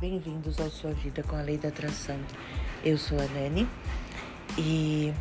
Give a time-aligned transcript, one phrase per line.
[0.00, 2.18] bem-vindos ao Sua Vida com a Lei da Atração.
[2.82, 3.68] Eu sou a Nani
[4.56, 5.12] e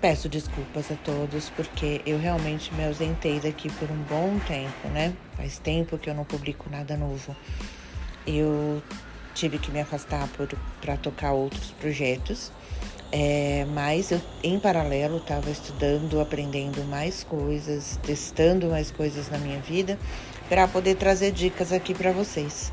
[0.00, 5.12] peço desculpas a todos porque eu realmente me ausentei daqui por um bom tempo, né?
[5.36, 7.34] Faz tempo que eu não publico nada novo.
[8.24, 8.80] Eu
[9.34, 10.28] tive que me afastar
[10.80, 12.52] para tocar outros projetos,
[13.10, 19.58] é, mas eu, em paralelo, estava estudando, aprendendo mais coisas, testando mais coisas na minha
[19.58, 19.98] vida
[20.48, 22.72] para poder trazer dicas aqui para vocês.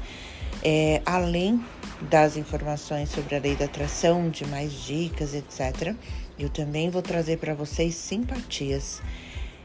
[0.64, 1.64] É, além
[2.10, 5.96] das informações sobre a lei da atração, de mais dicas, etc.,
[6.38, 9.02] eu também vou trazer para vocês simpatias.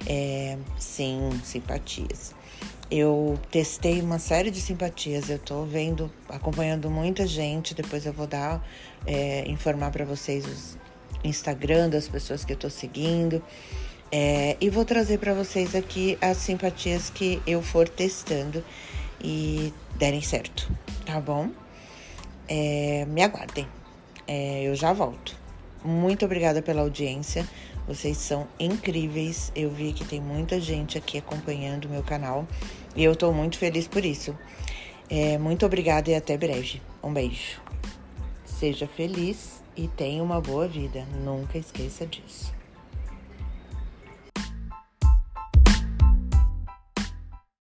[0.06, 2.34] É, sim, simpatias.
[2.90, 8.26] Eu testei uma série de simpatias, eu tô vendo, acompanhando muita gente, depois eu vou
[8.26, 8.66] dar,
[9.06, 10.78] é, informar para vocês os
[11.22, 13.42] Instagram das pessoas que eu tô seguindo.
[14.12, 18.64] É, e vou trazer para vocês aqui as simpatias que eu for testando
[19.22, 20.70] e derem certo
[21.10, 21.50] tá bom?
[22.48, 23.66] É, me aguardem,
[24.26, 25.36] é, eu já volto.
[25.84, 27.48] Muito obrigada pela audiência,
[27.86, 29.50] vocês são incríveis.
[29.56, 32.46] Eu vi que tem muita gente aqui acompanhando o meu canal
[32.94, 34.36] e eu tô muito feliz por isso.
[35.08, 36.80] É, muito obrigada e até breve.
[37.02, 37.60] Um beijo.
[38.44, 41.04] Seja feliz e tenha uma boa vida.
[41.24, 42.52] Nunca esqueça disso.